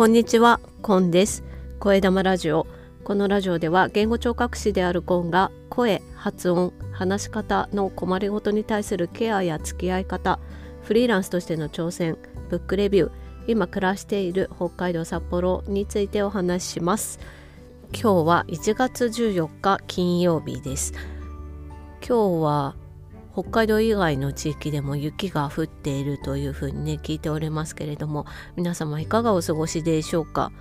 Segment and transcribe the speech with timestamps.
[0.00, 1.44] こんにちは、コンです。
[1.78, 2.66] 声玉ラジオ。
[3.04, 10.38] このラジオでは言語聴覚士であるコンが声、発音、話し方の困りごとに対するケアや付き合い方
[10.84, 12.16] フリーランスとしての挑戦
[12.48, 13.10] ブックレビュー
[13.46, 17.20] 今暮らしている北海道札幌についてお話しします。
[17.92, 20.94] 今日は1月14日金曜日です。
[22.00, 22.74] 今日は
[23.32, 28.26] 北海道以外の地域でも雪が降っているというふうにね聞いておりますけれども
[28.56, 30.52] 皆様いかがお過ごしでしょうか？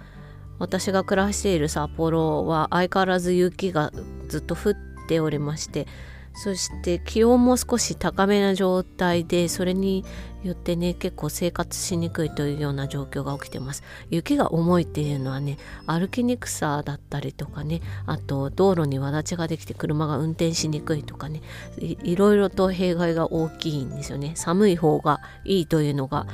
[0.59, 3.91] 私が暮らしている札幌は相変わらず雪が
[4.27, 4.75] ずっと降っ
[5.07, 5.87] ておりまして
[6.33, 10.05] そして気温も少し高めな状態でそれに
[10.43, 13.83] よってね結構生活しにくいというような状況が起きてます。
[14.09, 21.41] 雪が重いっていうのはね歩きにくさだったりとかねあと道路にわだちができて車が運転しにくいとかね
[21.77, 24.31] いろいろと弊害が大きいんですよね。
[24.35, 26.27] 寒い方がいいというのが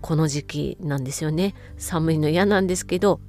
[0.00, 1.54] この時期なんですよね。
[1.76, 3.20] 寒いの嫌なんですけど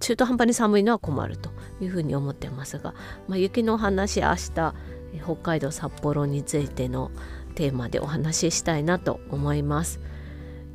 [0.00, 2.94] 中途半端に寒いのは困るというふうに思ってますが、
[3.26, 4.74] まあ、雪の話明日
[5.22, 7.10] 北海道札幌についての
[7.54, 10.00] テーマでお話ししたいなと思います。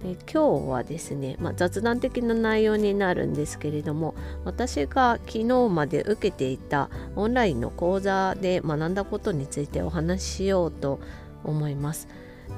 [0.04, 4.16] で今日はですね、まあ、雑談的な内容になるんですけれども
[4.46, 11.02] 私が昨日まで受けていたオンラインの講座で学んだことについてお話ししようと
[11.44, 12.08] 思います。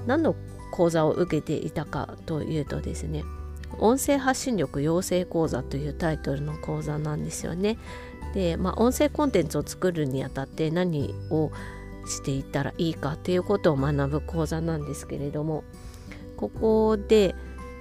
[0.06, 0.36] 何の
[0.72, 3.26] 講座を受けていたかというとですね
[3.80, 7.78] 音声発信力養成講座というタイトルの講座なんですよね。
[8.34, 11.52] で、まあ、音声コンテンツを作るにあたって何を
[12.06, 15.64] していったらいいかっていうことを学ぶ講座なんですけれども
[16.38, 17.36] ここで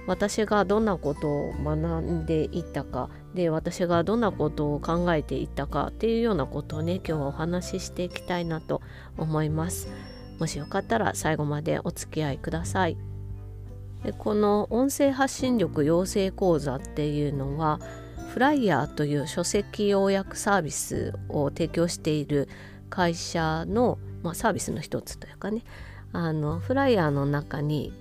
[0.07, 8.81] 私がどんなことを学んでいったかで私がどんなことを考えていったかっていうようなことをね今日はお話ししていきたいなと
[9.17, 9.87] 思います。
[10.39, 12.97] もしよかったら最後までお付き合いください。
[14.03, 17.79] でこの音声発信力養成講座っていうのは
[18.33, 22.47] フライヤーという書籍要約サービスを提供している
[22.89, 25.63] 会社の、まあ、サービスの一つというかね。
[26.13, 27.93] あのフライヤーの中に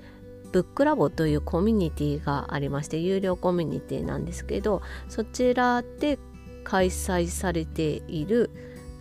[0.53, 6.19] ブックラボというコミュニティがありまして有料コミュニティなんですけどそちらで
[6.65, 8.51] 開催されている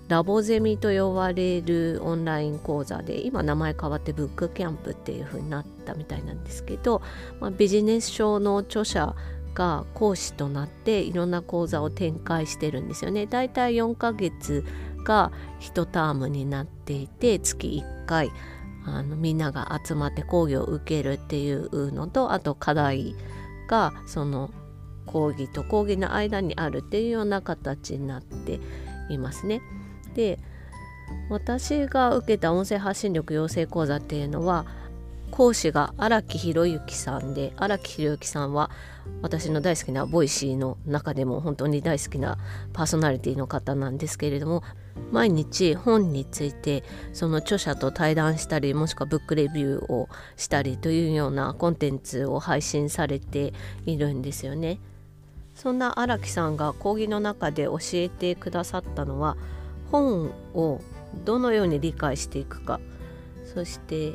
[0.10, 7.02] ラボゼミと呼ばれるオンライン講座で今名前変わってブックキャンプっていう風になったみたいなんですけど、
[7.40, 9.16] まあ、ビジネス書の著者
[9.54, 13.26] が講師となっていろんな講座を展開してるんですよね。
[13.26, 14.64] だいたい4ヶ月
[15.04, 18.32] が1タームになっていて月1回
[18.86, 23.16] あのみんなが集まって講義を受けるっていうのとあと課題
[23.68, 24.52] がその
[25.06, 28.60] 講義と講義の間にあるっていうような形になって
[29.10, 29.62] いますね。
[30.16, 30.40] で
[31.30, 34.66] 私が受けた音声発信力養成講座っていうのは
[35.32, 38.70] 講師が荒木博之さんで荒木博之さんは
[39.22, 42.38] 私の大好きな Voicy の中でも本当に大好きな
[42.74, 44.64] パーソナリティの方なんですけれども
[45.12, 53.54] 毎日本についてその著者と対談したりもしくはブックレビューをしたりというようなコンテンツを配信されて
[53.86, 54.80] いるんですよね。
[55.56, 59.36] そんな荒木さんが講義の中で教えてくださったのは
[59.92, 60.80] 本を
[61.26, 62.80] どのように理解していくか
[63.44, 64.14] そして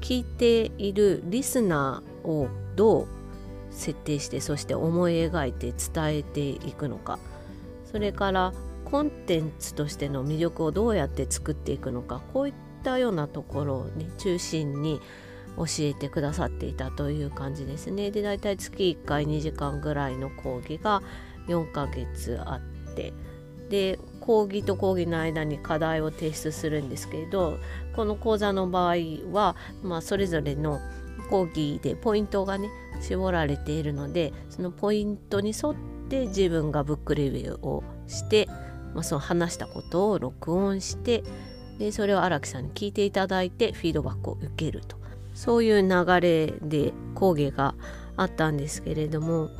[0.00, 3.08] 聞いているリスナーをどう
[3.70, 7.18] 設定してそして思い描いて伝えていくのか
[7.90, 8.52] それから
[8.84, 15.00] コンテンツとしての魅力をどうやって作っていくのかこういったようなところを、ね、中心に
[15.56, 18.10] 教えてくださっていたという感じですね。
[18.10, 21.02] で大体月1回2時間ぐらいの講義が
[21.48, 22.60] 4ヶ月あ
[22.90, 23.12] って
[23.68, 27.58] で講義と講義の間に課題を提出するんですけれど
[27.94, 28.94] この講座の場合
[29.32, 30.80] は、まあ、それぞれの
[31.28, 32.70] 講義でポイントがね
[33.02, 35.74] 絞られているのでそのポイントに沿っ
[36.08, 38.46] て自分がブックレビューをして、
[38.94, 41.22] まあ、その話したことを録音して
[41.78, 45.04] でそれを荒木さんに聞いていただいてフィードバックを受けると。
[45.34, 47.74] そういう流れで講義が
[48.16, 49.50] あったんですけれども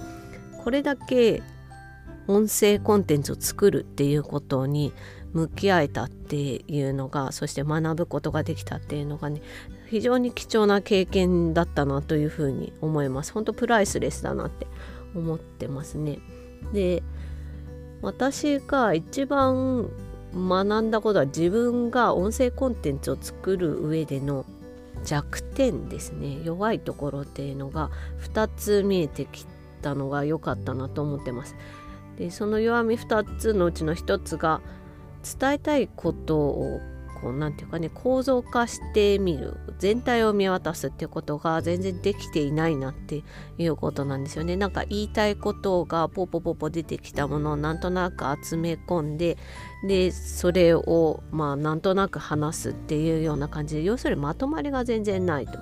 [0.63, 1.43] これだけ
[2.27, 4.93] 音声コンテンツを作るっていうことに
[5.33, 9.43] 向き合えたっていうのがそして学ぶことができたっていうのがね
[9.87, 13.33] 非常に貴重な経験だったなというふうに思います。
[13.33, 14.67] 本当プライスレスだなって
[15.15, 16.19] 思ってますね。
[16.73, 17.03] で
[18.01, 19.89] 私が一番
[20.35, 24.45] 学んだことは自分が音声コンテンツを作る上での
[25.05, 26.41] 弱点ですね。
[26.45, 27.91] 弱いところっていうのが
[28.33, 29.47] 2つ見えてき
[29.83, 31.57] たのが良かったなと思ってます。
[32.19, 34.61] でその弱み2つのうちの1つが
[35.41, 36.81] 伝えたいことを
[37.25, 43.25] こう何て言うかね構造化してみる全体を見渡すっていうことが全然できていないなって
[43.57, 49.39] いうことなんですよねなんか言いたいことがポポポポ出てきたものをなんとなく集め込んで
[49.89, 55.59] でそれをまあなんとなく話すっていうような感じで要するにまとまりが全然ないと。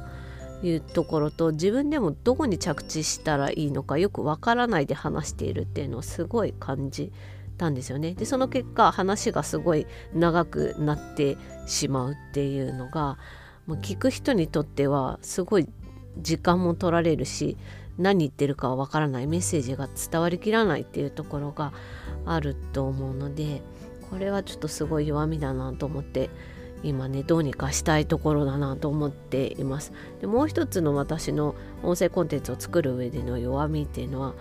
[0.63, 7.13] いうところと自分でもどこに着地したらいいのかよくわからないで話しているっていうのをすごい感じ
[7.59, 8.15] たんですよね。
[8.15, 11.37] でその結果話がすごい長くなって
[11.67, 13.19] しまうっていうのが
[13.67, 15.69] もう聞く人にとってはすごい
[16.19, 17.57] 時間も取られるし
[17.99, 21.73] 何言ってるかはわからないメッセージが伝わりきらないっていうところが
[22.27, 23.63] あると思うので
[24.11, 26.31] これはちょっとすごい弱みだなと思って
[26.83, 29.93] 今ねどうにかしたいところだなと思っています。
[30.21, 34.35] でもう一つの私の音声コンテンツを作る上での弱みっていうのは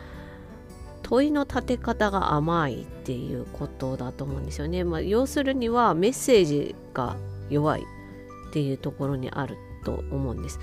[1.04, 4.84] 問いの立て方が甘いっていうことだと思うんですよね。
[4.84, 7.16] まあ、要するにはメッセージが
[7.50, 10.60] 弱いっていうところにあると思うんです。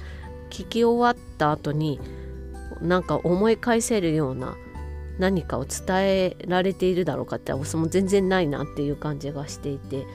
[0.50, 2.00] 聞き終わった後に
[2.80, 4.56] なんか思い返せるような
[5.18, 10.06] 何かを伝えられているだろうかってそも全然ないなっていう感じがしていて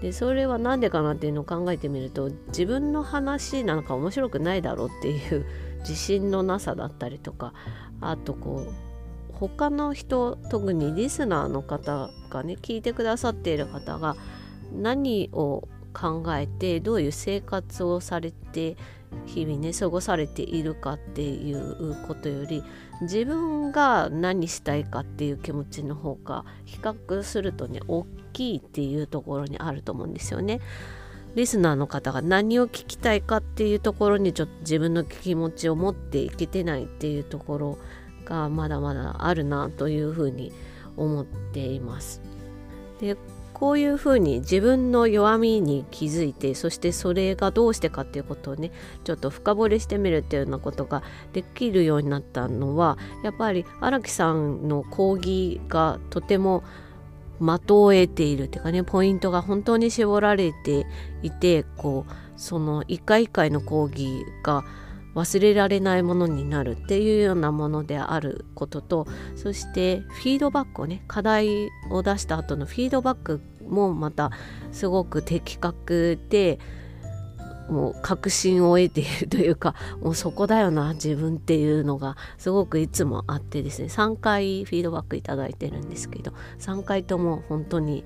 [0.00, 5.44] でそれは何でかなっていうのを考えてみると自分の話なんか面白くないだろうっていう
[5.80, 7.52] 自信のなさだったりとか
[8.00, 8.72] あとこう
[9.32, 14.16] 他の人特にリスナーの方がね聞いてくださっている方が
[14.72, 18.76] 何を考えてどういう生活をされて
[19.26, 22.62] 日々ね過ごされているかっていうことより
[23.02, 30.60] 自分が何したいかっていう気持ちの方が比較するとね大きいっていうところにあると思うんですよね。
[31.34, 37.78] リスナーの方が何を聞きたいかっていうところにちょっと自分の気持ちを持っていけてないっていうところ
[38.24, 40.52] がまだまだあるなというふうに
[40.96, 42.22] 思っています。
[43.00, 43.16] で
[43.58, 48.70] こういうふうに自分の弱みに気づいてそしてそれがどうしてかっていうことをね
[49.04, 51.02] ちょっと深掘りしてみるっていうようなことが
[51.32, 56.62] できるようになったのはやっぱり荒木さんの講義がとても
[57.40, 60.86] 的を得ているっていうかねポイントが本当に絞られて
[61.22, 64.64] いてこうその一回一回の講義が
[65.18, 74.30] 忘れられないものになるっていうようなものであることとそしてフィードバックをね課題を出した後のフィードバックもまた
[74.70, 76.58] すごく的確で
[77.68, 83.88] もう確信を得ているというか もうそこだよな自分っていうのがすごくいつもあってですね。
[83.88, 88.04] 3回フィードバックいただいてるんですけど3回とも本当に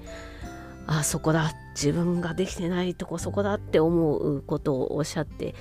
[0.87, 5.55] あそこだ自分ができてないとこそこだって思うことをおっしゃって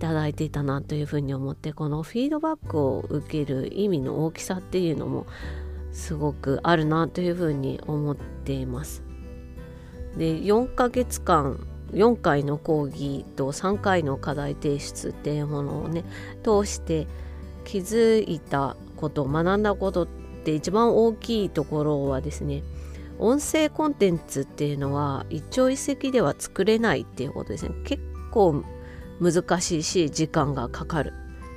[0.00, 5.26] ただいていたなというふうに思ってこのフィードバックを受ける意味の大きさっていうのも
[5.92, 9.02] すごくあるなというふうに思っています。
[10.16, 16.04] で4ヶ月間4回の講義と3回の課題提出っていうものをね
[16.42, 17.06] 通して
[17.64, 20.06] 気づいたこと学んだことっ
[20.44, 22.62] て一番大きいところはですね
[23.18, 28.64] 音声コンテンツっていうのは一朝一夕では作れないっていうことですね結構
[29.20, 31.12] 難しいし時間がかかる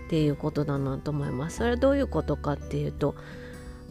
[0.08, 1.58] っていうことだなと思います。
[1.58, 3.16] それはどういうことかっていうと、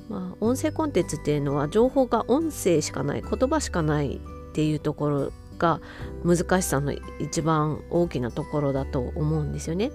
[0.08, 5.80] まあ、音声コンテンツっていうのは情報が音声しかない言葉しかないっていうところが
[6.24, 9.90] 難しさの一番大きなところだと思うんですよね。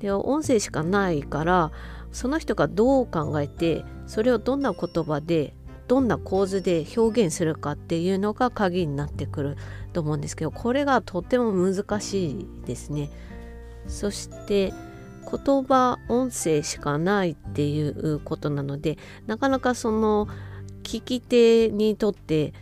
[0.00, 1.72] で音声しかないから
[2.12, 5.54] その人がどう考えてそれをどんな言葉で
[5.88, 9.56] どんな構図で表現するかっていうのが鍵になってくる
[9.92, 13.10] と思うんですけどこれがとても難しいですね。
[13.86, 14.72] そして
[15.30, 20.28] 言葉音声しかないっていうことなのでなかなかその
[20.82, 22.52] 聞き手にとって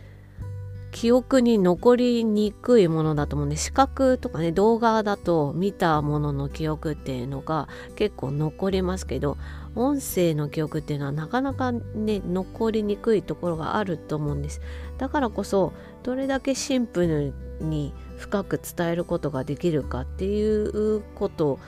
[0.91, 9.37] 記憶に残りにくいものだと思うんで視覚とかね動画だと見たものの記憶っていうのが結構残りますけど
[9.75, 14.61] 音声の記憶っていうのはなかなかね残りにくいところがあると思うんです。
[14.97, 21.59] だからこそどれだけシンプルに深く伝えることができるかっていうことを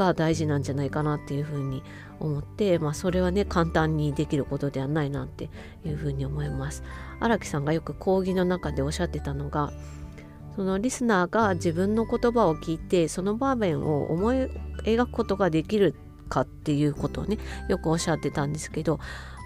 [0.00, 1.82] が大事なんじゃないかなっていうふうに
[2.20, 5.50] 思って、まあ、それはね簡単にできることではないなって
[5.84, 6.82] いうふうに思います。
[7.20, 9.72] 荒木さんがよく講義の中でおっしゃってたのが
[10.56, 14.36] そのリスナーが自分の言葉を聞いてその場面を思い
[14.84, 15.94] 描くことができる
[16.28, 17.38] かっていうことをね
[17.68, 19.00] よくおっしゃってたんですけど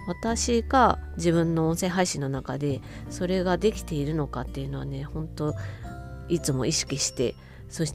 [0.07, 5.53] 私が自分の音声配信の中でそれができているのかっていうのはね本当
[6.29, 7.35] いつも意識して
[7.69, 7.93] そし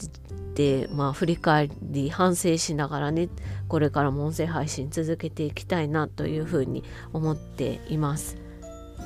[0.55, 3.29] てまあ振り返り反省しながらね
[3.69, 8.37] これからも音声配信続けていきたいなというふうに思っています。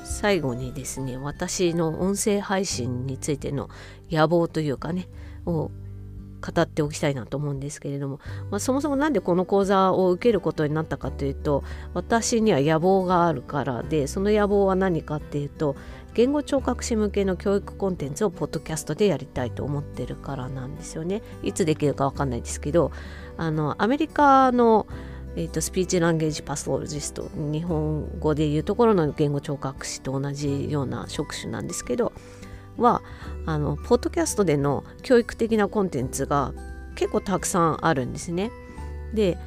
[0.03, 3.69] 最後にですね私の音声配信についての
[4.11, 5.07] 野望というかね
[5.47, 5.71] を
[6.53, 8.19] 語っておきたいなと思うんですけれども、
[8.51, 15.75] まあ、そもそも何でこの講座を受けることになったかというと私には野望があるからでその野望は何かっていうと
[16.13, 21.21] 言語聴覚士向けの教育コンテンツをポッドキャストでやりたいと思ってるからなんですよね。
[21.43, 22.91] いつできるか分かんないですけど
[23.35, 24.87] あのアメリカの
[25.37, 32.13] えーと、スピーチランゲージパスロジスト日本語でいうところの言語聴覚士と同じような職種なんですけど
[32.77, 33.01] は
[33.45, 36.53] あのポッドキャストでの教育的なコンテンツが
[36.95, 38.51] 結構たくさんあるんですね。
[39.13, 39.37] で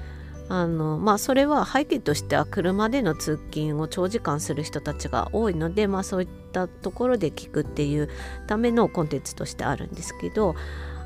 [0.51, 8.09] あのまあそれは背景としては車での通勤を長時間する人たちが多いのでまあそういったところで聞くっていう
[8.47, 10.55] ためのコンテンツとしてあるんですけど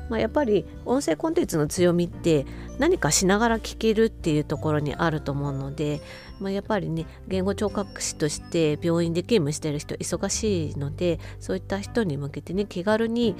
[0.09, 2.45] まあ、やっぱり音声コンテンツの強みって
[2.79, 6.01] 何かしながら聞けるっていうところにあると思うので、
[6.39, 13.35] まあ、やっぱりね言語聴覚士として病院で勤務してる人忙しいのでそういった人に向けてね気軽に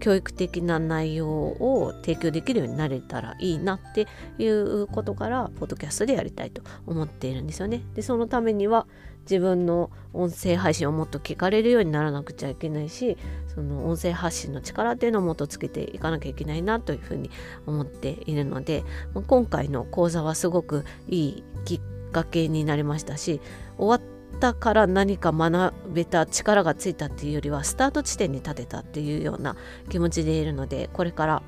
[0.00, 4.06] 教育的な内容を提供できるようになれたらいいなって
[4.38, 7.80] いうことからポッドキャストでやりたいと思っているんですよね。
[7.94, 8.86] でそのためには
[9.24, 13.16] 自分の音声配信をもっと聞かれるようにならなくちゃいけないし
[13.54, 17.30] その音声発信の力っていうのをもっとつけていかなきゃいけないなというふうに
[17.66, 21.80] 思っているのでまあ今回の講座はすごくいいきっ
[22.12, 23.40] かけになりましたし
[23.78, 29.56] 終わったから何か学べた力がついたっていうよりはスタート地点に立てたっていうような
[29.90, 31.42] 気持ちでいるのでこれから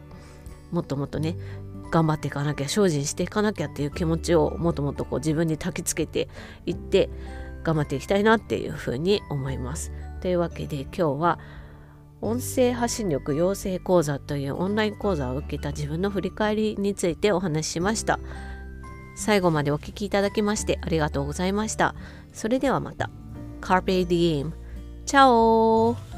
[0.72, 1.36] もっともっとね
[1.90, 6.28] 頑張っていかなきゃ精進していかなきゃっていう気持ちをもっともっとこう自分に焚きつけて
[6.64, 7.08] いって
[7.66, 9.90] 頑張っていきたいなっていうふうに思います。
[10.20, 11.38] というわけで今日は
[12.20, 18.20] 音声発信力養成講座というオンライン講座を受けた自分の振り返りについてお話ししました。
[19.16, 21.96] 最後までお聴きいただきましてありがとうございました。
[22.32, 23.10] それではまた。
[23.60, 24.52] Carpe Diem。
[25.04, 26.15] チャオ